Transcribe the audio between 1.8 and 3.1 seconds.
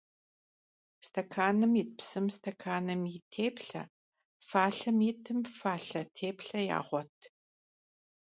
psım stekanım